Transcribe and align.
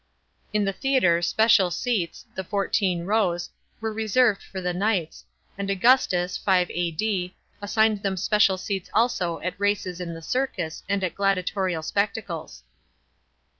In 0.51 0.65
the 0.65 0.73
theatre 0.73 1.21
special 1.21 1.69
seats 1.69 2.25
—"the 2.35 2.43
fourteen 2.43 3.05
rows 3.05 3.51
"—were 3.81 3.93
reserved 3.93 4.41
for 4.41 4.59
the 4.59 4.73
knights, 4.73 5.25
and 5.59 5.69
Augustus 5.69 6.37
(5 6.39 6.71
A.D.) 6.73 7.35
assigned 7.61 8.01
them 8.01 8.17
special 8.17 8.57
seats 8.57 8.89
also 8.95 9.39
at 9.41 9.53
races 9.59 10.01
in 10.01 10.15
the 10.15 10.21
Circus 10.23 10.81
and 10.89 11.03
at 11.03 11.13
gladiatorial 11.13 11.83
spectacles. 11.83 12.63